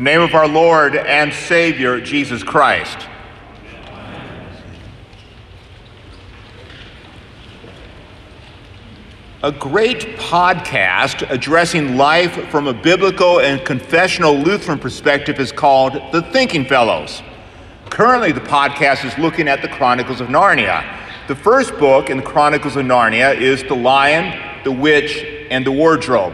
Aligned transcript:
the 0.00 0.04
name 0.04 0.22
of 0.22 0.34
our 0.34 0.48
Lord 0.48 0.96
and 0.96 1.30
Savior, 1.30 2.00
Jesus 2.00 2.42
Christ. 2.42 3.06
A 9.42 9.52
great 9.52 10.16
podcast 10.16 11.30
addressing 11.30 11.98
life 11.98 12.48
from 12.48 12.66
a 12.66 12.72
biblical 12.72 13.40
and 13.40 13.62
confessional 13.66 14.38
Lutheran 14.38 14.78
perspective 14.78 15.38
is 15.38 15.52
called 15.52 15.92
The 16.12 16.22
Thinking 16.32 16.64
Fellows. 16.64 17.22
Currently, 17.90 18.32
the 18.32 18.40
podcast 18.40 19.04
is 19.04 19.18
looking 19.18 19.48
at 19.48 19.60
the 19.60 19.68
Chronicles 19.68 20.22
of 20.22 20.28
Narnia. 20.28 20.82
The 21.28 21.36
first 21.36 21.76
book 21.76 22.08
in 22.08 22.16
the 22.16 22.22
Chronicles 22.22 22.76
of 22.76 22.86
Narnia 22.86 23.38
is 23.38 23.62
The 23.64 23.76
Lion, 23.76 24.62
the 24.64 24.72
Witch, 24.72 25.22
and 25.50 25.66
the 25.66 25.72
Wardrobe. 25.72 26.32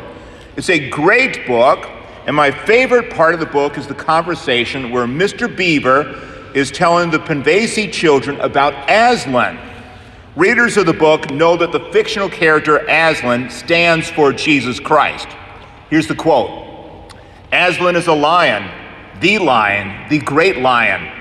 It's 0.57 0.71
a 0.71 0.89
great 0.89 1.49
book, 1.49 1.96
and 2.27 2.35
my 2.35 2.51
favorite 2.51 3.11
part 3.11 3.35
of 3.35 3.41
the 3.41 3.47
book 3.47 3.79
is 3.79 3.87
the 3.87 3.95
conversation 3.95 4.91
where 4.91 5.07
Mr. 5.07 5.55
Beaver 5.55 6.21
is 6.55 6.73
telling 6.73 7.11
the 7.11 7.19
Pevensie 7.19 7.91
children 7.93 8.41
about 8.41 8.75
Aslan. 8.91 9.59
Readers 10.35 10.77
of 10.77 10.87
the 10.87 10.93
book 10.93 11.31
know 11.31 11.57
that 11.57 11.71
the 11.71 11.81
fictional 11.93 12.29
character 12.29 12.79
Aslan 12.89 13.49
stands 13.49 14.11
for 14.11 14.33
Jesus 14.33 14.81
Christ. 14.81 15.29
Here's 15.89 16.09
the 16.09 16.17
quote 16.17 17.15
Aslan 17.53 17.95
is 17.95 18.09
a 18.09 18.13
lion, 18.13 18.69
the 19.21 19.39
lion, 19.39 20.09
the 20.11 20.19
great 20.19 20.59
lion. 20.59 21.13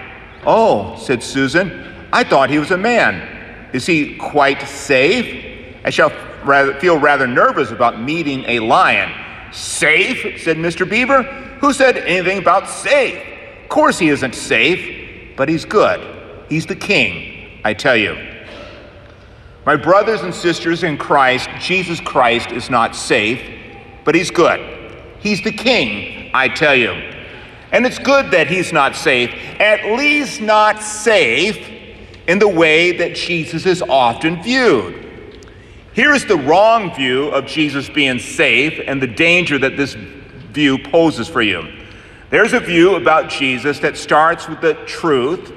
Oh, 0.43 0.97
said 0.97 1.21
Susan, 1.21 2.07
I 2.11 2.23
thought 2.23 2.49
he 2.49 2.57
was 2.57 2.71
a 2.71 2.77
man. 2.77 3.69
Is 3.73 3.85
he 3.85 4.15
quite 4.15 4.61
safe? 4.63 5.75
I 5.83 5.91
shall 5.91 6.11
rather, 6.43 6.73
feel 6.79 6.97
rather 6.97 7.27
nervous 7.27 7.69
about 7.69 8.01
meeting 8.01 8.43
a 8.47 8.59
lion. 8.59 9.24
Safe? 9.51 10.41
said 10.41 10.57
Mr. 10.57 10.89
Beaver. 10.89 11.23
Who 11.61 11.73
said 11.73 11.97
anything 11.97 12.39
about 12.39 12.69
safe? 12.69 13.21
Of 13.63 13.69
course 13.69 13.97
he 13.97 14.09
isn't 14.09 14.35
safe, 14.35 15.35
but 15.35 15.49
he's 15.49 15.65
good. 15.65 15.99
He's 16.49 16.65
the 16.65 16.75
king, 16.75 17.59
I 17.63 17.73
tell 17.73 17.95
you. 17.95 18.15
My 19.65 19.75
brothers 19.75 20.21
and 20.21 20.33
sisters 20.33 20.83
in 20.83 20.97
Christ, 20.97 21.49
Jesus 21.59 21.99
Christ 21.99 22.51
is 22.51 22.69
not 22.69 22.95
safe, 22.95 23.41
but 24.03 24.13
he's 24.13 24.29
good. 24.29 24.61
He's 25.19 25.41
the 25.41 25.51
king, 25.51 26.29
I 26.33 26.49
tell 26.49 26.75
you. 26.75 26.91
And 27.71 27.85
it's 27.85 27.97
good 27.97 28.29
that 28.31 28.47
he's 28.47 28.71
not 28.71 28.95
safe, 28.95 29.33
at 29.59 29.97
least 29.97 30.39
not 30.39 30.83
safe 30.83 31.57
in 32.27 32.39
the 32.39 32.47
way 32.47 32.91
that 32.91 33.15
Jesus 33.15 33.65
is 33.65 33.81
often 33.81 34.41
viewed. 34.43 35.04
Here 35.95 36.13
is 36.13 36.25
the 36.25 36.35
wrong 36.35 36.93
view 36.93 37.29
of 37.29 37.45
Jesus 37.45 37.87
being 37.87 38.19
safe 38.19 38.81
and 38.85 39.01
the 39.01 39.07
danger 39.07 39.57
that 39.57 39.77
this 39.77 39.93
view 39.93 40.77
poses 40.77 41.29
for 41.29 41.41
you. 41.41 41.71
There's 42.29 42.51
a 42.51 42.59
view 42.59 42.95
about 42.95 43.29
Jesus 43.29 43.79
that 43.79 43.95
starts 43.95 44.49
with 44.49 44.59
the 44.59 44.73
truth, 44.85 45.53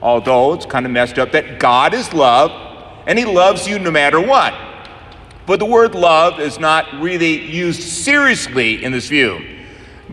although 0.00 0.54
it's 0.54 0.64
kind 0.64 0.86
of 0.86 0.92
messed 0.92 1.18
up, 1.18 1.32
that 1.32 1.60
God 1.60 1.92
is 1.92 2.14
love 2.14 2.50
and 3.06 3.18
he 3.18 3.26
loves 3.26 3.68
you 3.68 3.78
no 3.78 3.90
matter 3.90 4.18
what. 4.18 4.54
But 5.44 5.58
the 5.58 5.66
word 5.66 5.94
love 5.94 6.40
is 6.40 6.58
not 6.58 6.90
really 7.02 7.38
used 7.38 7.82
seriously 7.82 8.82
in 8.82 8.92
this 8.92 9.08
view. 9.08 9.38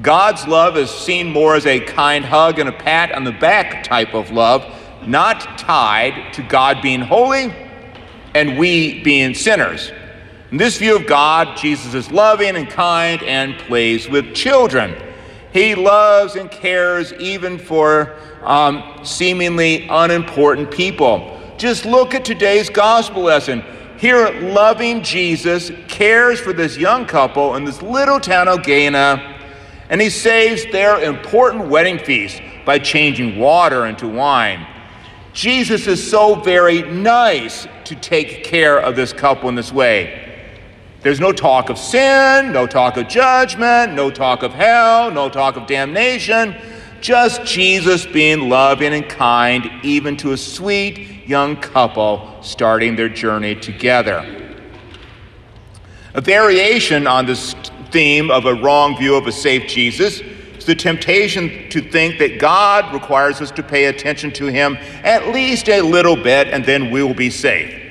God's 0.02 0.46
love 0.46 0.76
is 0.76 0.92
seen 0.92 1.32
more 1.32 1.56
as 1.56 1.66
a 1.66 1.80
kind 1.80 2.26
hug 2.26 2.60
and 2.60 2.68
a 2.68 2.74
pat 2.74 3.14
on 3.14 3.24
the 3.24 3.32
back 3.32 3.86
type 3.86 4.14
of 4.14 4.32
love, 4.32 4.66
not 5.08 5.58
tied 5.58 6.34
to 6.34 6.44
God 6.44 6.82
being 6.82 7.00
holy 7.00 7.54
and 8.36 8.60
we 8.60 9.02
being 9.02 9.34
sinners. 9.34 9.92
In 10.52 10.58
this 10.58 10.78
view 10.78 10.98
of 10.98 11.08
God, 11.08 11.58
Jesus 11.58 11.94
is 11.94 12.12
loving 12.12 12.56
and 12.58 12.70
kind 12.70 13.24
and 13.24 13.58
plays 13.58 14.08
with 14.08 14.36
children. 14.36 14.94
He 15.54 15.74
loves 15.74 16.36
and 16.36 16.52
cares 16.52 17.14
even 17.14 17.58
for 17.58 18.18
um, 18.44 19.00
seemingly 19.04 19.88
unimportant 19.88 20.70
people. 20.70 21.42
Just 21.58 21.86
look 21.86 22.14
at 22.14 22.26
today's 22.26 22.70
gospel 22.70 23.24
lesson. 23.24 23.64
Here, 23.98 24.30
loving 24.42 25.02
Jesus 25.02 25.72
cares 25.88 26.40
for 26.40 26.52
this 26.52 26.78
young 26.78 27.06
couple 27.06 27.56
in 27.56 27.64
this 27.64 27.82
little 27.82 28.20
town 28.20 28.50
of 28.50 28.64
Cana, 28.64 29.40
and 29.90 30.02
he 30.02 30.10
saves 30.10 30.66
their 30.74 31.00
important 31.00 31.70
wedding 31.70 32.00
feast 32.00 32.42
by 32.66 32.80
changing 32.80 33.40
water 33.40 33.86
into 33.86 34.10
wine. 34.10 34.68
Jesus 35.36 35.86
is 35.86 36.10
so 36.10 36.36
very 36.36 36.82
nice 36.84 37.68
to 37.84 37.96
take 37.96 38.46
care 38.46 38.80
of 38.80 38.96
this 38.96 39.12
couple 39.12 39.50
in 39.50 39.56
this 39.56 39.70
way. 39.70 40.48
There's 41.02 41.20
no 41.20 41.34
talk 41.34 41.70
of 41.70 41.78
sin, 41.78 42.54
no 42.54 42.66
talk 42.66 42.96
of 42.96 43.10
judgment, 43.10 43.94
no 43.94 44.10
talk 44.10 44.44
of 44.44 44.54
hell, 44.54 45.12
no 45.12 45.28
talk 45.28 45.58
of 45.58 45.68
damnation, 45.68 46.56
just 47.02 47.44
Jesus 47.44 48.06
being 48.06 48.48
loving 48.48 48.94
and 48.94 49.10
kind, 49.10 49.70
even 49.84 50.16
to 50.18 50.32
a 50.32 50.38
sweet 50.38 51.28
young 51.28 51.58
couple 51.58 52.42
starting 52.42 52.96
their 52.96 53.10
journey 53.10 53.56
together. 53.56 54.24
A 56.14 56.22
variation 56.22 57.08
on 57.08 57.26
this 57.26 57.54
theme 57.92 58.32
of 58.32 58.46
a 58.46 58.54
wrong 58.54 58.98
view 58.98 59.16
of 59.16 59.28
a 59.28 59.34
safe 59.34 59.68
Jesus 59.68 60.22
the 60.66 60.76
temptation 60.76 61.70
to 61.70 61.82
think 61.82 62.20
that 62.20 62.40
God 62.40 62.94
requires 62.94 63.42
us 63.42 63.52
to 63.52 63.64
pay 63.64 63.86
attention 63.86 64.32
to 64.34 64.48
Him 64.48 64.78
at 65.04 65.30
least 65.30 65.70
a 65.70 65.82
little 65.82 66.16
bit 66.16 66.48
and 66.48 66.66
then 66.66 66.92
we 66.92 67.04
will 67.04 67.14
be 67.14 67.30
safe. 67.30 67.82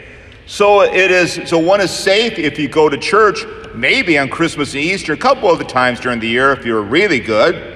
So 0.46 0.82
it 0.82 1.10
is 1.10 1.40
so 1.48 1.58
one 1.58 1.80
is 1.80 1.90
safe 1.90 2.38
if 2.38 2.58
you 2.58 2.68
go 2.68 2.88
to 2.88 2.98
church 2.98 3.44
maybe 3.74 4.18
on 4.18 4.28
Christmas 4.28 4.74
and 4.74 4.82
Easter 4.82 5.12
a 5.12 5.16
couple 5.16 5.50
of 5.50 5.58
the 5.58 5.64
times 5.64 6.00
during 6.00 6.20
the 6.20 6.28
year 6.28 6.52
if 6.52 6.64
you're 6.64 6.82
really 6.82 7.20
good. 7.20 7.72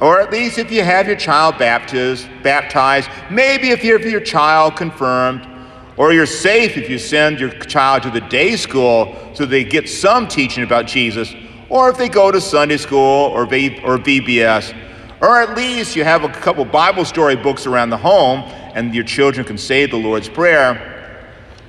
Or 0.00 0.18
at 0.18 0.32
least 0.32 0.58
if 0.58 0.72
you 0.72 0.82
have 0.82 1.06
your 1.06 1.16
child 1.16 1.58
baptized, 1.58 2.26
baptized, 2.42 3.10
maybe 3.30 3.68
if 3.68 3.84
you 3.84 3.92
have 3.98 4.10
your 4.10 4.22
child 4.22 4.74
confirmed, 4.74 5.46
or 5.98 6.14
you're 6.14 6.24
safe 6.24 6.78
if 6.78 6.88
you 6.88 6.98
send 6.98 7.38
your 7.38 7.50
child 7.50 8.02
to 8.04 8.10
the 8.10 8.22
day 8.22 8.56
school 8.56 9.14
so 9.34 9.44
they 9.44 9.62
get 9.62 9.90
some 9.90 10.26
teaching 10.26 10.64
about 10.64 10.86
Jesus 10.86 11.34
or 11.70 11.88
if 11.88 11.96
they 11.96 12.08
go 12.08 12.30
to 12.30 12.40
Sunday 12.40 12.76
school 12.76 13.30
or, 13.30 13.46
v- 13.46 13.80
or 13.84 13.96
VBS, 13.96 14.76
or 15.22 15.40
at 15.40 15.56
least 15.56 15.96
you 15.96 16.04
have 16.04 16.24
a 16.24 16.28
couple 16.28 16.64
Bible 16.64 17.04
story 17.04 17.36
books 17.36 17.66
around 17.66 17.90
the 17.90 17.96
home 17.96 18.40
and 18.74 18.94
your 18.94 19.04
children 19.04 19.46
can 19.46 19.56
say 19.56 19.86
the 19.86 19.96
Lord's 19.96 20.28
Prayer. 20.28 21.14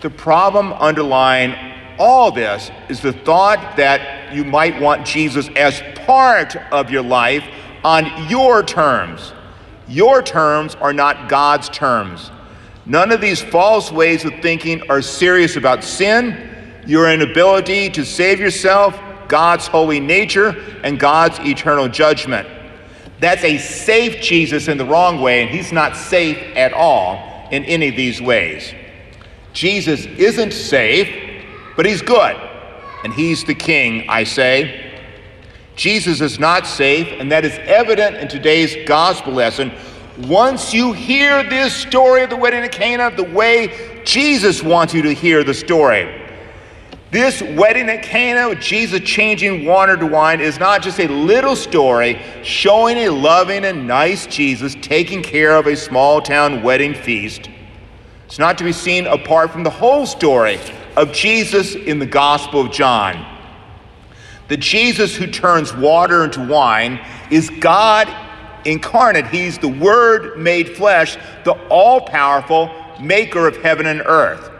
The 0.02 0.10
problem 0.10 0.74
underlying 0.74 1.56
all 2.00 2.32
this 2.32 2.72
is 2.90 3.00
the 3.00 3.14
thought 3.14 3.78
that 3.78 4.34
you 4.34 4.44
might 4.44 4.82
want 4.82 5.06
Jesus 5.06 5.50
as 5.56 5.82
part 6.06 6.56
of 6.72 6.90
your 6.90 7.04
life 7.04 7.44
on 7.84 8.30
your 8.30 8.64
terms. 8.64 9.34
Your 9.88 10.24
terms 10.24 10.76
are 10.76 10.94
not 10.94 11.30
God's 11.30 11.70
terms. 11.70 12.32
None 12.86 13.12
of 13.12 13.22
these 13.22 13.42
false 13.42 13.92
ways 13.92 14.26
of 14.26 14.34
thinking 14.42 14.90
are 14.90 15.02
serious 15.02 15.56
about 15.56 15.84
sin, 15.84 16.50
your 16.88 17.12
inability 17.12 17.90
to 17.92 18.06
save 18.06 18.40
yourself, 18.40 19.00
God's 19.32 19.66
holy 19.66 20.02
nature 20.02 20.50
and 20.84 21.00
God's 21.00 21.40
eternal 21.40 21.88
judgment. 21.88 22.46
That's 23.22 23.46
a 23.46 23.58
safe 23.58 24.22
Jesus 24.22 24.68
in 24.68 24.78
the 24.78 24.84
wrong 24.84 25.22
way, 25.22 25.42
and 25.42 25.50
he's 25.50 25.72
not 25.72 25.96
safe 25.96 26.38
at 26.58 26.74
all 26.74 27.48
in 27.50 27.64
any 27.64 27.88
of 27.88 27.96
these 27.96 28.22
ways. 28.22 28.74
Jesus 29.54 30.06
isn't 30.06 30.52
safe, 30.52 31.10
but 31.78 31.86
he's 31.86 32.02
good, 32.02 32.36
and 33.06 33.14
he's 33.14 33.46
the 33.46 33.56
king, 33.56 34.10
I 34.10 34.26
say. 34.26 35.00
Jesus 35.78 36.20
is 36.20 36.38
not 36.38 36.68
safe, 36.68 37.08
and 37.08 37.32
that 37.32 37.46
is 37.46 37.58
evident 37.60 38.18
in 38.18 38.28
today's 38.28 38.86
gospel 38.86 39.32
lesson. 39.32 39.72
Once 40.28 40.74
you 40.74 40.92
hear 40.92 41.42
this 41.44 41.74
story 41.74 42.22
of 42.24 42.30
the 42.30 42.36
wedding 42.36 42.64
at 42.64 42.74
Cana 42.74 43.16
the 43.16 43.24
way 43.24 44.04
Jesus 44.04 44.62
wants 44.62 44.94
you 44.94 45.02
to 45.04 45.14
hear 45.14 45.46
the 45.46 45.54
story, 45.54 46.21
this 47.12 47.42
wedding 47.42 47.90
at 47.90 48.04
Cana 48.04 48.56
Jesus 48.56 49.02
changing 49.02 49.66
water 49.66 49.98
to 49.98 50.06
wine 50.06 50.40
is 50.40 50.60
not 50.60 50.82
just 50.82 50.98
a 51.00 51.08
little 51.08 51.58
story 51.58 52.22
showing 52.42 52.98
a 53.00 53.10
loving 53.10 53.66
and 53.66 53.86
nice 53.86 54.26
Jesus 54.28 54.76
taking 54.82 55.22
care 55.22 55.58
of 55.58 55.68
a 55.68 55.76
small 55.76 56.22
town 56.22 56.64
wedding 56.64 56.94
feast. 56.94 57.50
It's 58.28 58.40
not 58.40 58.58
to 58.60 58.64
be 58.64 58.72
seen 58.72 59.08
apart 59.08 59.52
from 59.52 59.64
the 59.64 59.70
whole 59.70 60.06
story 60.06 60.58
of 60.96 61.12
Jesus 61.12 61.76
in 61.76 62.00
the 62.00 62.06
Gospel 62.06 62.62
of 62.62 62.72
John. 62.72 63.26
The 64.48 64.58
Jesus 64.58 65.16
who 65.16 65.28
turns 65.28 65.74
water 65.74 66.24
into 66.24 66.46
wine 66.48 67.06
is 67.30 67.50
God 67.50 68.08
incarnate. 68.66 69.28
He's 69.28 69.58
the 69.58 69.68
Word 69.68 70.38
made 70.38 70.78
flesh, 70.78 71.18
the 71.44 71.54
all 71.68 72.02
powerful 72.02 72.70
maker 73.02 73.48
of 73.48 73.58
heaven 73.58 73.86
and 73.86 74.02
earth. 74.06 74.51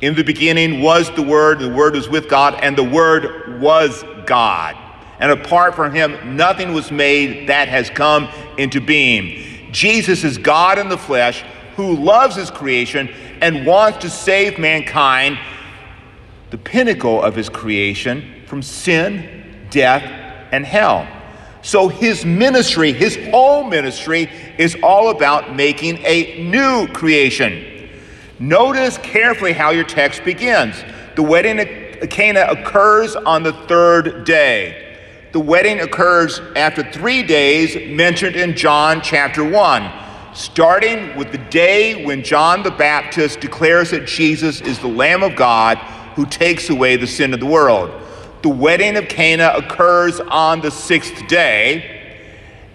In 0.00 0.14
the 0.14 0.22
beginning 0.22 0.82
was 0.82 1.10
the 1.12 1.22
Word, 1.22 1.58
the 1.58 1.72
Word 1.72 1.94
was 1.94 2.08
with 2.08 2.28
God, 2.28 2.54
and 2.62 2.76
the 2.76 2.84
Word 2.84 3.60
was 3.60 4.04
God. 4.26 4.76
And 5.18 5.32
apart 5.32 5.74
from 5.74 5.94
Him, 5.94 6.36
nothing 6.36 6.74
was 6.74 6.90
made 6.90 7.48
that 7.48 7.68
has 7.68 7.88
come 7.88 8.28
into 8.58 8.80
being. 8.80 9.72
Jesus 9.72 10.24
is 10.24 10.36
God 10.36 10.78
in 10.78 10.88
the 10.88 10.98
flesh 10.98 11.44
who 11.76 11.96
loves 11.96 12.36
His 12.36 12.50
creation 12.50 13.08
and 13.40 13.66
wants 13.66 13.98
to 13.98 14.10
save 14.10 14.58
mankind, 14.58 15.38
the 16.50 16.58
pinnacle 16.58 17.22
of 17.22 17.34
His 17.34 17.48
creation, 17.48 18.42
from 18.46 18.62
sin, 18.62 19.66
death, 19.70 20.02
and 20.52 20.64
hell. 20.64 21.08
So 21.62 21.88
his 21.88 22.24
ministry, 22.24 22.92
his 22.92 23.16
whole 23.30 23.64
ministry, 23.64 24.30
is 24.56 24.76
all 24.84 25.10
about 25.10 25.56
making 25.56 25.98
a 26.04 26.44
new 26.44 26.86
creation. 26.92 27.75
Notice 28.38 28.98
carefully 28.98 29.52
how 29.52 29.70
your 29.70 29.84
text 29.84 30.24
begins. 30.24 30.82
The 31.14 31.22
wedding 31.22 31.58
at 31.58 32.10
Cana 32.10 32.46
occurs 32.48 33.16
on 33.16 33.42
the 33.42 33.52
third 33.52 34.24
day. 34.24 34.98
The 35.32 35.40
wedding 35.40 35.80
occurs 35.80 36.40
after 36.54 36.82
three 36.92 37.22
days 37.22 37.76
mentioned 37.94 38.36
in 38.36 38.56
John 38.56 39.00
chapter 39.02 39.44
1, 39.44 39.92
starting 40.34 41.16
with 41.16 41.32
the 41.32 41.38
day 41.38 42.04
when 42.04 42.22
John 42.22 42.62
the 42.62 42.70
Baptist 42.70 43.40
declares 43.40 43.90
that 43.90 44.06
Jesus 44.06 44.60
is 44.60 44.78
the 44.78 44.88
Lamb 44.88 45.22
of 45.22 45.36
God 45.36 45.78
who 46.14 46.26
takes 46.26 46.70
away 46.70 46.96
the 46.96 47.06
sin 47.06 47.34
of 47.34 47.40
the 47.40 47.46
world 47.46 47.90
the 48.46 48.50
wedding 48.54 48.96
of 48.96 49.08
Cana 49.08 49.54
occurs 49.56 50.20
on 50.20 50.60
the 50.60 50.70
sixth 50.70 51.26
day, 51.26 52.20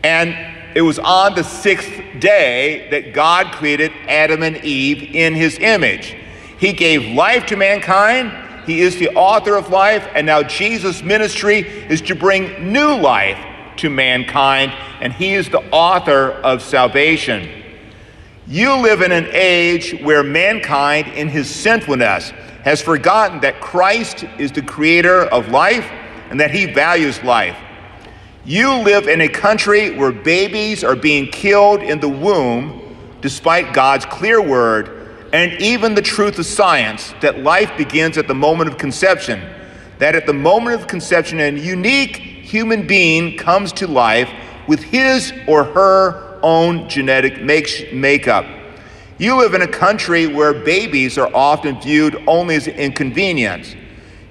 and 0.03 0.35
it 0.75 0.81
was 0.81 0.99
on 0.99 1.35
the 1.35 1.43
sixth 1.43 1.91
day 2.19 2.87
that 2.91 3.13
God 3.13 3.53
created 3.53 3.91
Adam 4.07 4.43
and 4.43 4.57
Eve 4.57 5.15
in 5.15 5.33
his 5.33 5.59
image. 5.59 6.15
He 6.59 6.73
gave 6.73 7.15
life 7.15 7.45
to 7.47 7.55
mankind. 7.55 8.31
He 8.65 8.81
is 8.81 8.97
the 8.97 9.09
author 9.15 9.55
of 9.55 9.69
life, 9.69 10.07
and 10.13 10.27
now 10.27 10.43
Jesus' 10.43 11.01
ministry 11.01 11.59
is 11.59 12.01
to 12.01 12.15
bring 12.15 12.71
new 12.71 12.95
life 12.95 13.37
to 13.77 13.89
mankind, 13.89 14.71
and 15.01 15.11
he 15.11 15.33
is 15.33 15.49
the 15.49 15.67
author 15.71 16.31
of 16.31 16.61
salvation. 16.61 17.49
You 18.47 18.75
live 18.77 19.01
in 19.01 19.11
an 19.11 19.27
age 19.31 19.99
where 20.01 20.23
mankind, 20.23 21.07
in 21.07 21.27
his 21.27 21.49
sinfulness, 21.49 22.29
has 22.63 22.81
forgotten 22.81 23.39
that 23.41 23.59
Christ 23.59 24.23
is 24.37 24.51
the 24.51 24.61
creator 24.61 25.23
of 25.25 25.49
life 25.49 25.89
and 26.29 26.39
that 26.39 26.51
he 26.51 26.65
values 26.65 27.21
life. 27.23 27.57
You 28.43 28.79
live 28.79 29.07
in 29.07 29.21
a 29.21 29.27
country 29.27 29.95
where 29.95 30.11
babies 30.11 30.83
are 30.83 30.95
being 30.95 31.27
killed 31.27 31.83
in 31.83 31.99
the 31.99 32.09
womb 32.09 32.97
despite 33.21 33.71
God's 33.71 34.05
clear 34.05 34.41
word 34.41 35.29
and 35.31 35.53
even 35.61 35.93
the 35.93 36.01
truth 36.01 36.39
of 36.39 36.47
science 36.47 37.13
that 37.21 37.41
life 37.41 37.71
begins 37.77 38.17
at 38.17 38.27
the 38.27 38.33
moment 38.33 38.69
of 38.69 38.79
conception. 38.79 39.41
That 39.99 40.15
at 40.15 40.25
the 40.25 40.33
moment 40.33 40.81
of 40.81 40.87
conception, 40.87 41.39
a 41.39 41.51
unique 41.51 42.17
human 42.17 42.87
being 42.87 43.37
comes 43.37 43.71
to 43.73 43.87
life 43.87 44.29
with 44.67 44.81
his 44.81 45.31
or 45.47 45.63
her 45.63 46.39
own 46.41 46.89
genetic 46.89 47.43
make- 47.43 47.93
makeup. 47.93 48.47
You 49.19 49.35
live 49.35 49.53
in 49.53 49.61
a 49.61 49.67
country 49.67 50.25
where 50.25 50.51
babies 50.51 51.19
are 51.19 51.29
often 51.35 51.79
viewed 51.79 52.23
only 52.25 52.55
as 52.55 52.67
inconvenience. 52.67 53.75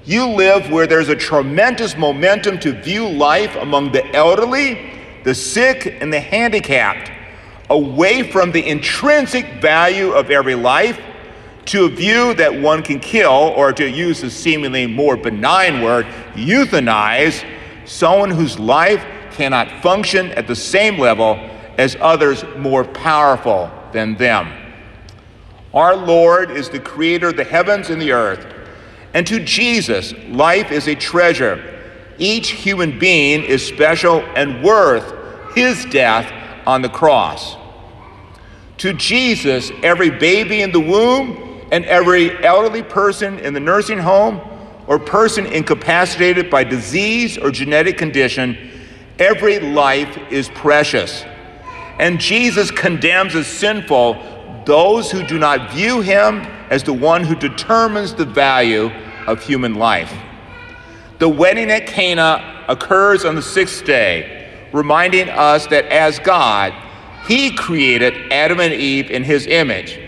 You 0.04 0.26
live 0.28 0.70
where 0.70 0.86
there's 0.86 1.10
a 1.10 1.16
tremendous 1.16 1.96
momentum 1.96 2.58
to 2.60 2.72
view 2.72 3.06
life 3.06 3.54
among 3.56 3.92
the 3.92 4.04
elderly, 4.16 4.92
the 5.24 5.34
sick, 5.34 5.98
and 6.00 6.12
the 6.12 6.20
handicapped, 6.20 7.10
away 7.68 8.30
from 8.30 8.50
the 8.50 8.66
intrinsic 8.66 9.60
value 9.60 10.12
of 10.12 10.30
every 10.30 10.54
life 10.54 10.98
to 11.66 11.84
a 11.84 11.88
view 11.88 12.34
that 12.34 12.52
one 12.60 12.82
can 12.82 12.98
kill, 12.98 13.52
or 13.56 13.72
to 13.72 13.88
use 13.88 14.22
a 14.22 14.30
seemingly 14.30 14.86
more 14.86 15.16
benign 15.16 15.82
word, 15.82 16.06
euthanize 16.34 17.44
someone 17.84 18.30
whose 18.30 18.58
life 18.58 19.04
cannot 19.30 19.70
function 19.82 20.30
at 20.32 20.46
the 20.46 20.56
same 20.56 20.98
level 20.98 21.34
as 21.78 21.96
others 22.00 22.44
more 22.56 22.84
powerful 22.84 23.70
than 23.92 24.16
them. 24.16 24.50
Our 25.72 25.94
Lord 25.94 26.50
is 26.50 26.68
the 26.68 26.80
creator 26.80 27.28
of 27.28 27.36
the 27.36 27.44
heavens 27.44 27.90
and 27.90 28.00
the 28.00 28.12
earth. 28.12 28.59
And 29.14 29.26
to 29.26 29.40
Jesus, 29.40 30.14
life 30.28 30.70
is 30.70 30.86
a 30.86 30.94
treasure. 30.94 31.62
Each 32.18 32.50
human 32.50 32.98
being 32.98 33.42
is 33.42 33.66
special 33.66 34.20
and 34.36 34.62
worth 34.62 35.54
his 35.54 35.84
death 35.86 36.32
on 36.66 36.82
the 36.82 36.88
cross. 36.88 37.56
To 38.78 38.92
Jesus, 38.92 39.70
every 39.82 40.10
baby 40.10 40.62
in 40.62 40.72
the 40.72 40.80
womb 40.80 41.60
and 41.72 41.84
every 41.84 42.42
elderly 42.44 42.82
person 42.82 43.38
in 43.40 43.52
the 43.52 43.60
nursing 43.60 43.98
home 43.98 44.40
or 44.86 44.98
person 44.98 45.46
incapacitated 45.46 46.50
by 46.50 46.64
disease 46.64 47.36
or 47.36 47.50
genetic 47.50 47.98
condition, 47.98 48.56
every 49.18 49.58
life 49.60 50.18
is 50.30 50.48
precious. 50.50 51.24
And 51.98 52.18
Jesus 52.18 52.70
condemns 52.70 53.34
as 53.34 53.46
sinful 53.46 54.14
those 54.70 55.10
who 55.10 55.24
do 55.24 55.36
not 55.36 55.72
view 55.72 56.00
him 56.00 56.42
as 56.70 56.84
the 56.84 56.92
one 56.92 57.24
who 57.24 57.34
determines 57.34 58.14
the 58.14 58.24
value 58.24 58.88
of 59.26 59.42
human 59.42 59.74
life. 59.74 60.16
The 61.18 61.28
wedding 61.28 61.72
at 61.72 61.88
Cana 61.88 62.64
occurs 62.68 63.24
on 63.24 63.34
the 63.34 63.42
sixth 63.42 63.84
day, 63.84 64.48
reminding 64.72 65.28
us 65.28 65.66
that 65.66 65.86
as 65.86 66.20
God, 66.20 66.72
he 67.26 67.52
created 67.52 68.14
Adam 68.32 68.60
and 68.60 68.72
Eve 68.72 69.10
in 69.10 69.24
his 69.24 69.48
image, 69.48 69.98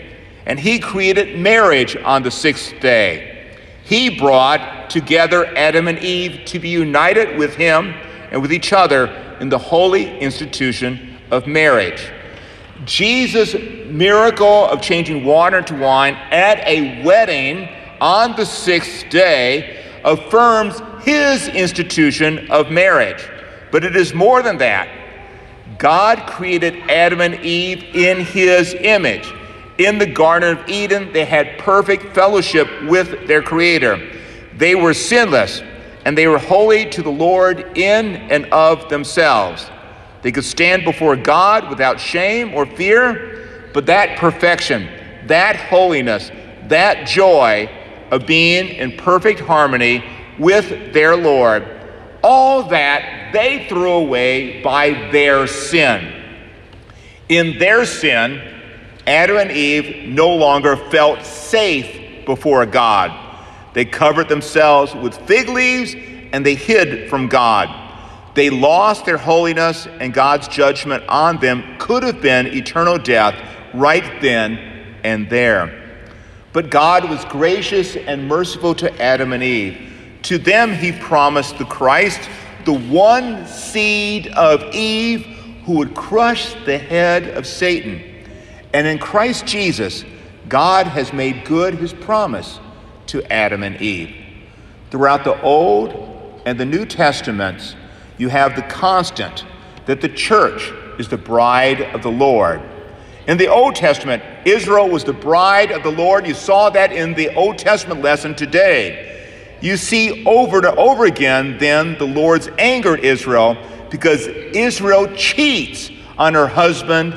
and 0.45 0.57
he 0.57 0.79
created 0.79 1.37
marriage 1.37 1.97
on 1.97 2.23
the 2.23 2.31
sixth 2.31 2.79
day. 2.79 3.57
He 3.83 4.17
brought 4.17 4.89
together 4.89 5.45
Adam 5.57 5.89
and 5.89 5.99
Eve 5.99 6.45
to 6.45 6.57
be 6.57 6.69
united 6.69 7.37
with 7.37 7.53
him 7.55 7.93
and 8.31 8.41
with 8.41 8.53
each 8.53 8.71
other 8.71 9.07
in 9.41 9.49
the 9.49 9.57
holy 9.57 10.17
institution 10.19 11.17
of 11.31 11.47
marriage. 11.47 12.13
Jesus' 12.85 13.55
miracle 13.87 14.65
of 14.65 14.81
changing 14.81 15.23
water 15.23 15.59
into 15.59 15.75
wine 15.75 16.15
at 16.31 16.59
a 16.67 17.03
wedding 17.03 17.69
on 18.01 18.35
the 18.35 18.45
sixth 18.45 19.09
day 19.09 19.83
affirms 20.03 20.81
his 21.03 21.47
institution 21.49 22.49
of 22.51 22.71
marriage. 22.71 23.29
But 23.71 23.83
it 23.83 23.95
is 23.95 24.13
more 24.13 24.41
than 24.41 24.57
that. 24.57 24.89
God 25.77 26.27
created 26.27 26.75
Adam 26.89 27.21
and 27.21 27.35
Eve 27.43 27.83
in 27.95 28.19
his 28.19 28.73
image. 28.73 29.31
In 29.77 29.97
the 29.97 30.05
Garden 30.05 30.57
of 30.57 30.69
Eden, 30.69 31.11
they 31.13 31.25
had 31.25 31.57
perfect 31.57 32.13
fellowship 32.13 32.67
with 32.83 33.27
their 33.27 33.41
Creator. 33.41 34.11
They 34.55 34.75
were 34.75 34.93
sinless 34.93 35.61
and 36.05 36.17
they 36.17 36.27
were 36.27 36.37
holy 36.37 36.89
to 36.89 37.01
the 37.01 37.09
Lord 37.09 37.77
in 37.77 38.15
and 38.29 38.45
of 38.47 38.89
themselves. 38.89 39.69
They 40.23 40.31
could 40.31 40.45
stand 40.45 40.85
before 40.85 41.15
God 41.15 41.69
without 41.69 41.99
shame 41.99 42.53
or 42.55 42.65
fear, 42.65 43.69
but 43.73 43.85
that 43.87 44.17
perfection, 44.17 44.89
that 45.27 45.57
holiness, 45.57 46.31
that 46.69 47.05
joy 47.05 47.69
of 48.09 48.25
being 48.25 48.69
in 48.69 48.97
perfect 48.97 49.41
harmony 49.41 50.03
with 50.39 50.93
their 50.93 51.15
Lord, 51.15 51.67
all 52.23 52.63
that 52.69 53.31
they 53.33 53.67
threw 53.67 53.91
away 53.91 54.61
by 54.63 55.09
their 55.11 55.45
sin. 55.45 56.21
In 57.27 57.59
their 57.59 57.85
sin, 57.85 58.41
Adam 59.05 59.37
and 59.37 59.51
Eve 59.51 60.07
no 60.07 60.33
longer 60.33 60.77
felt 60.77 61.25
safe 61.25 62.25
before 62.25 62.65
God. 62.65 63.11
They 63.73 63.83
covered 63.83 64.29
themselves 64.29 64.95
with 64.95 65.17
fig 65.27 65.49
leaves 65.49 65.95
and 66.31 66.45
they 66.45 66.55
hid 66.55 67.09
from 67.09 67.27
God. 67.27 67.82
They 68.35 68.49
lost 68.49 69.05
their 69.05 69.17
holiness, 69.17 69.87
and 69.87 70.13
God's 70.13 70.47
judgment 70.47 71.03
on 71.07 71.37
them 71.37 71.77
could 71.77 72.03
have 72.03 72.21
been 72.21 72.47
eternal 72.47 72.97
death 72.97 73.35
right 73.73 74.21
then 74.21 74.57
and 75.03 75.29
there. 75.29 75.79
But 76.51 76.69
God 76.69 77.09
was 77.09 77.25
gracious 77.25 77.95
and 77.95 78.27
merciful 78.27 78.75
to 78.75 79.01
Adam 79.01 79.33
and 79.33 79.43
Eve. 79.43 79.91
To 80.23 80.37
them, 80.37 80.73
He 80.73 80.91
promised 80.91 81.57
the 81.57 81.65
Christ, 81.65 82.29
the 82.65 82.73
one 82.73 83.45
seed 83.45 84.27
of 84.27 84.63
Eve 84.73 85.25
who 85.65 85.73
would 85.73 85.95
crush 85.95 86.53
the 86.65 86.77
head 86.77 87.29
of 87.29 87.45
Satan. 87.47 88.01
And 88.73 88.87
in 88.87 88.99
Christ 88.99 89.45
Jesus, 89.45 90.05
God 90.47 90.87
has 90.87 91.13
made 91.13 91.45
good 91.45 91.75
His 91.75 91.93
promise 91.93 92.59
to 93.07 93.23
Adam 93.31 93.63
and 93.63 93.79
Eve. 93.81 94.15
Throughout 94.91 95.23
the 95.23 95.39
Old 95.41 96.41
and 96.45 96.59
the 96.59 96.65
New 96.65 96.85
Testaments, 96.85 97.75
you 98.17 98.29
have 98.29 98.55
the 98.55 98.61
constant 98.63 99.45
that 99.85 100.01
the 100.01 100.09
church 100.09 100.71
is 100.99 101.07
the 101.07 101.17
bride 101.17 101.81
of 101.81 102.01
the 102.01 102.11
Lord. 102.11 102.61
In 103.27 103.37
the 103.37 103.47
Old 103.47 103.75
Testament, 103.75 104.21
Israel 104.45 104.89
was 104.89 105.03
the 105.03 105.13
bride 105.13 105.71
of 105.71 105.83
the 105.83 105.91
Lord. 105.91 106.27
You 106.27 106.33
saw 106.33 106.69
that 106.71 106.91
in 106.91 107.13
the 107.13 107.33
Old 107.35 107.57
Testament 107.57 108.01
lesson 108.01 108.35
today. 108.35 109.09
You 109.61 109.77
see 109.77 110.25
over 110.25 110.57
and 110.57 110.65
over 110.77 111.05
again 111.05 111.57
then 111.57 111.97
the 111.97 112.05
Lord's 112.05 112.49
anger 112.57 112.97
at 112.97 113.03
Israel 113.03 113.57
because 113.89 114.27
Israel 114.27 115.07
cheats 115.15 115.89
on 116.17 116.33
her 116.33 116.47
husband, 116.47 117.15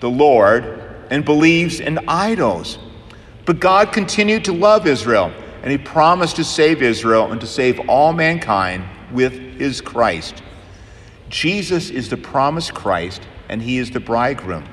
the 0.00 0.08
Lord, 0.08 0.64
and 1.10 1.24
believes 1.24 1.80
in 1.80 2.08
idols. 2.08 2.78
But 3.44 3.60
God 3.60 3.92
continued 3.92 4.44
to 4.46 4.52
love 4.52 4.86
Israel, 4.86 5.32
and 5.62 5.70
He 5.70 5.78
promised 5.78 6.36
to 6.36 6.44
save 6.44 6.82
Israel 6.82 7.32
and 7.32 7.40
to 7.40 7.46
save 7.46 7.80
all 7.88 8.12
mankind 8.12 8.84
with 9.12 9.47
his 9.58 9.80
Christ. 9.80 10.42
Jesus 11.28 11.90
is 11.90 12.08
the 12.08 12.16
promised 12.16 12.74
Christ, 12.74 13.22
and 13.48 13.60
he 13.60 13.78
is 13.78 13.90
the 13.90 14.00
bridegroom. 14.00 14.64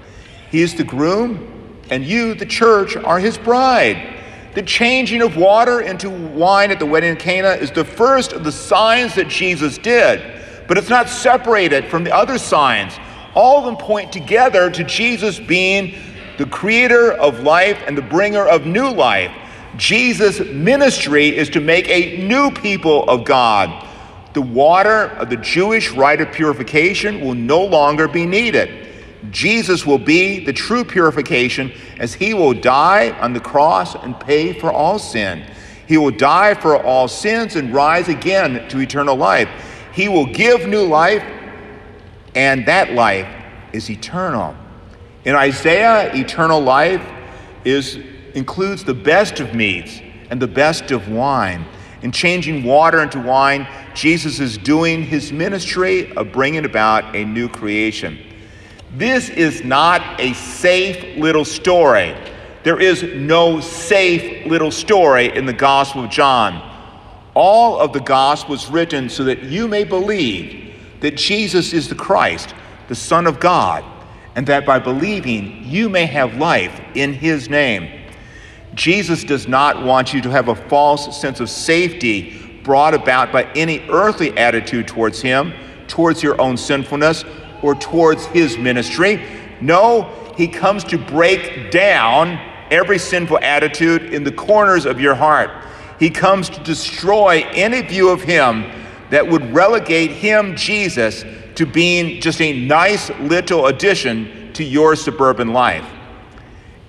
He 0.52 0.62
is 0.62 0.76
the 0.76 0.84
groom, 0.84 1.80
and 1.90 2.04
you, 2.06 2.34
the 2.34 2.46
church, 2.46 2.96
are 2.96 3.20
his 3.20 3.38
bride. 3.38 4.14
The 4.54 4.64
changing 4.64 5.22
of 5.22 5.36
water 5.36 5.82
into 5.82 6.10
wine 6.10 6.72
at 6.72 6.80
the 6.80 6.86
wedding 6.86 7.12
in 7.12 7.18
Cana 7.18 7.50
is 7.50 7.72
the 7.72 7.84
first 7.84 8.32
of 8.32 8.46
the 8.46 8.52
signs 8.52 9.16
that 9.16 9.28
Jesus 9.28 9.78
did. 9.78 10.22
but 10.68 10.78
it's 10.78 10.90
not 10.90 11.10
separated 11.10 11.86
from 11.86 12.04
the 12.04 12.14
other 12.14 12.38
signs. 12.38 12.94
All 13.34 13.60
of 13.60 13.66
them 13.66 13.78
point 13.78 14.12
together 14.12 14.70
to 14.70 14.84
Jesus 14.84 15.40
being 15.40 15.96
the 16.38 16.46
creator 16.46 17.14
of 17.14 17.42
life 17.42 17.82
and 17.86 17.98
the 17.98 18.02
bringer 18.02 18.46
of 18.48 18.66
new 18.66 18.90
life. 18.90 19.32
Jesus' 19.78 20.40
ministry 20.40 21.36
is 21.36 21.50
to 21.50 21.60
make 21.60 21.88
a 21.90 22.26
new 22.26 22.52
people 22.52 23.04
of 23.10 23.26
God. 23.26 23.85
The 24.36 24.42
water 24.42 25.06
of 25.18 25.30
the 25.30 25.38
Jewish 25.38 25.92
rite 25.92 26.20
of 26.20 26.30
purification 26.34 27.22
will 27.22 27.36
no 27.36 27.64
longer 27.64 28.10
be 28.10 28.26
needed. 28.26 28.86
Jesus 29.32 29.86
will 29.86 29.98
be 29.98 30.44
the 30.44 30.52
true 30.52 30.84
purification 30.84 31.72
as 32.00 32.14
he 32.14 32.34
will 32.34 32.54
die 32.54 33.12
on 33.22 33.32
the 33.32 33.40
cross 33.40 33.96
and 33.96 34.20
pay 34.20 34.52
for 34.52 34.70
all 34.70 35.00
sin. 35.00 35.50
He 35.88 35.98
will 35.98 36.12
die 36.12 36.54
for 36.54 36.76
all 36.76 37.08
sins 37.08 37.56
and 37.56 37.74
rise 37.74 38.10
again 38.10 38.68
to 38.68 38.82
eternal 38.82 39.16
life. 39.16 39.48
He 39.94 40.10
will 40.10 40.26
give 40.26 40.68
new 40.68 40.84
life, 40.86 41.24
and 42.36 42.66
that 42.66 42.92
life 42.92 43.30
is 43.72 43.90
eternal. 43.90 44.54
In 45.24 45.34
Isaiah, 45.34 46.14
eternal 46.14 46.60
life 46.60 47.02
is, 47.64 48.00
includes 48.34 48.84
the 48.84 48.94
best 48.94 49.40
of 49.40 49.56
meats 49.56 50.02
and 50.30 50.42
the 50.42 50.48
best 50.48 50.92
of 50.92 51.08
wine. 51.08 51.66
In 52.06 52.12
changing 52.12 52.64
water 52.64 53.02
into 53.02 53.20
wine, 53.20 53.68
Jesus 53.96 54.40
is 54.40 54.60
doing 54.60 55.02
his 55.02 55.32
ministry 55.32 56.16
of 56.16 56.32
bringing 56.32 56.64
about 56.64 57.16
a 57.16 57.26
new 57.26 57.50
creation. 57.50 58.20
This 58.96 59.28
is 59.30 59.64
not 59.64 60.22
a 60.22 60.34
safe 60.34 61.18
little 61.18 61.44
story. 61.44 62.16
There 62.62 62.80
is 62.80 63.02
no 63.02 63.60
safe 63.60 64.46
little 64.46 64.70
story 64.70 65.36
in 65.36 65.48
the 65.48 65.54
Gospel 65.54 66.04
of 66.04 66.12
John. 66.12 66.62
All 67.34 67.80
of 67.80 67.92
the 67.92 68.02
Gospel 68.02 68.54
is 68.54 68.70
written 68.70 69.10
so 69.10 69.24
that 69.24 69.42
you 69.42 69.68
may 69.68 69.84
believe 69.84 70.76
that 71.00 71.18
Jesus 71.18 71.74
is 71.74 71.90
the 71.90 71.96
Christ, 71.96 72.54
the 72.88 72.94
Son 72.94 73.26
of 73.26 73.40
God, 73.40 73.84
and 74.36 74.46
that 74.46 74.64
by 74.64 74.78
believing 74.78 75.64
you 75.64 75.90
may 75.90 76.06
have 76.06 76.38
life 76.38 76.80
in 76.94 77.14
his 77.14 77.50
name. 77.50 78.05
Jesus 78.76 79.24
does 79.24 79.48
not 79.48 79.84
want 79.84 80.14
you 80.14 80.22
to 80.22 80.30
have 80.30 80.50
a 80.50 80.56
false 80.56 81.20
sense 81.20 81.40
of 81.40 81.50
safety 81.50 82.60
brought 82.64 82.94
about 82.94 83.32
by 83.32 83.44
any 83.54 83.80
earthly 83.90 84.38
attitude 84.38 84.88
towards 84.88 85.22
him, 85.22 85.54
towards 85.88 86.22
your 86.22 86.40
own 86.42 86.58
sinfulness, 86.58 87.24
or 87.62 87.76
towards 87.76 88.26
his 88.28 88.58
ministry. 88.58 89.24
No, 89.62 90.34
he 90.38 90.48
comes 90.48 90.84
to 90.86 90.98
break 90.98 91.72
down 91.72 92.40
every 92.70 92.98
sinful 92.98 93.40
attitude 93.40 94.14
in 94.14 94.24
the 94.24 94.32
corners 94.32 94.86
of 94.86 95.00
your 95.00 95.16
heart. 95.16 95.52
He 96.00 96.10
comes 96.10 96.50
to 96.50 96.64
destroy 96.64 97.46
any 97.54 97.82
view 97.82 98.10
of 98.10 98.22
him 98.22 98.66
that 99.10 99.26
would 99.26 99.54
relegate 99.54 100.12
him, 100.12 100.56
Jesus, 100.56 101.24
to 101.56 101.66
being 101.66 102.20
just 102.20 102.42
a 102.42 102.66
nice 102.66 103.10
little 103.22 103.68
addition 103.68 104.52
to 104.54 104.64
your 104.64 104.96
suburban 104.96 105.54
life. 105.54 105.88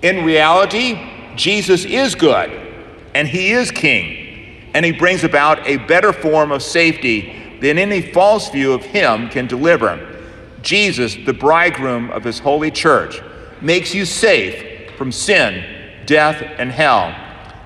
In 0.01 0.25
reality, 0.25 1.16
Jesus 1.37 1.85
is 1.85 2.15
good 2.15 2.67
and 3.15 3.27
he 3.27 3.51
is 3.51 3.71
king, 3.71 4.69
and 4.73 4.85
he 4.85 4.91
brings 4.91 5.23
about 5.23 5.65
a 5.65 5.77
better 5.77 6.13
form 6.13 6.51
of 6.51 6.61
safety 6.61 7.57
than 7.61 7.79
any 7.79 8.01
false 8.01 8.49
view 8.49 8.73
of 8.73 8.83
him 8.83 9.29
can 9.29 9.47
deliver. 9.47 10.21
Jesus, 10.61 11.15
the 11.25 11.33
bridegroom 11.33 12.11
of 12.11 12.23
his 12.23 12.37
holy 12.37 12.69
church, 12.69 13.21
makes 13.61 13.93
you 13.95 14.05
safe 14.05 14.91
from 14.97 15.11
sin, 15.11 16.05
death, 16.05 16.43
and 16.59 16.71
hell. 16.71 17.15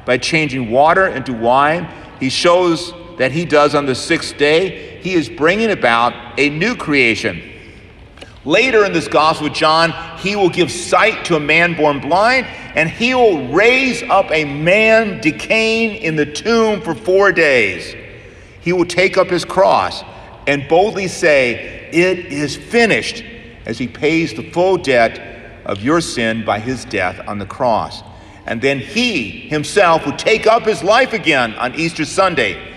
By 0.06 0.18
changing 0.18 0.72
water 0.72 1.08
into 1.08 1.34
wine, 1.34 1.90
he 2.20 2.30
shows 2.30 2.94
that 3.18 3.32
he 3.32 3.44
does 3.44 3.75
on 3.75 3.86
the 3.86 3.96
sixth 3.96 4.38
day, 4.38 5.00
he 5.01 5.13
is 5.13 5.28
bringing 5.28 5.72
about 5.72 6.13
a 6.40 6.50
new 6.50 6.75
creation. 6.75 7.42
Later 8.46 8.86
in 8.86 8.94
this 8.94 9.08
Gospel 9.08 9.50
John, 9.50 9.92
he 10.22 10.36
will 10.36 10.50
give 10.50 10.72
sight 10.72 11.25
to 11.25 11.36
a 11.36 11.40
man 11.40 11.75
born 11.75 12.00
blind, 12.00 12.46
and 12.75 12.90
he 12.90 13.16
will 13.16 13.48
raise 13.48 14.04
up 14.04 14.32
a 14.32 14.46
man 14.46 15.20
decaying 15.20 16.01
in 16.01 16.16
the 16.16 16.25
tomb 16.25 16.82
for 16.82 16.94
four 16.94 17.32
days. 17.32 17.96
He 18.62 18.72
will 18.72 18.86
take 18.86 19.18
up 19.18 19.30
his 19.30 19.44
cross 19.44 20.04
and 20.46 20.68
boldly 20.68 21.08
say, 21.08 21.90
It 21.92 22.28
is 22.28 22.56
finished, 22.56 23.24
as 23.66 23.80
he 23.80 23.88
pays 23.88 24.34
the 24.34 24.50
full 24.51 24.78
debt 24.78 25.63
of 25.66 25.82
your 25.82 26.01
sin 26.01 26.46
by 26.46 26.60
his 26.60 26.86
death 26.86 27.20
on 27.28 27.40
the 27.40 27.46
cross. 27.46 28.04
And 28.46 28.62
then 28.62 28.80
he 28.80 29.48
himself 29.50 30.06
will 30.06 30.18
take 30.18 30.46
up 30.46 30.63
his 30.63 30.84
life 30.84 31.13
again 31.13 31.56
on 31.56 31.74
Easter 31.75 32.06
Sunday 32.06 32.72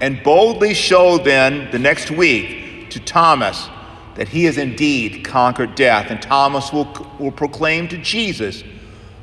and 0.00 0.22
boldly 0.22 0.74
show 0.74 1.18
then 1.18 1.70
the 1.70 1.78
next 1.78 2.10
week 2.10 2.90
to 2.90 3.00
Thomas 3.00 3.68
that 4.18 4.26
he 4.26 4.44
has 4.46 4.58
indeed 4.58 5.24
conquered 5.24 5.76
death. 5.76 6.10
And 6.10 6.20
Thomas 6.20 6.72
will, 6.72 6.88
will 7.20 7.30
proclaim 7.30 7.86
to 7.86 7.98
Jesus, 7.98 8.64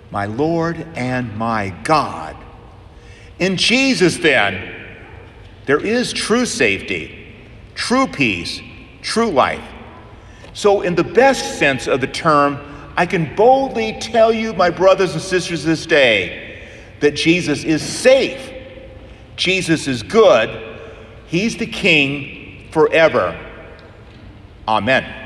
My 0.09 0.25
Lord 0.25 0.87
and 0.95 1.35
my 1.35 1.69
God. 1.83 2.37
In 3.37 3.57
Jesus, 3.57 4.15
then, 4.15 4.73
there 5.65 5.85
is 5.85 6.13
true 6.13 6.45
safety 6.45 7.23
true 7.75 8.07
peace, 8.07 8.61
true 9.01 9.29
life. 9.29 9.61
So, 10.53 10.81
in 10.81 10.95
the 10.95 11.03
best 11.03 11.59
sense 11.59 11.87
of 11.87 11.99
the 11.99 12.07
term, 12.07 12.57
I 12.95 13.05
can 13.05 13.35
boldly 13.35 13.97
tell 13.99 14.31
you, 14.31 14.53
my 14.53 14.69
brothers 14.69 15.11
and 15.11 15.21
sisters, 15.21 15.65
this 15.65 15.85
day 15.85 16.65
that 17.01 17.17
Jesus 17.17 17.65
is 17.65 17.81
safe. 17.81 18.53
Jesus 19.35 19.89
is 19.89 20.01
good. 20.03 20.77
He's 21.27 21.57
the 21.57 21.67
King 21.67 22.69
forever. 22.71 23.37
Amen. 24.67 25.24